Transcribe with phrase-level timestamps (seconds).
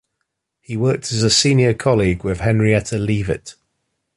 [0.61, 3.53] He worked as a senior colleague with Henrietta Leavitt.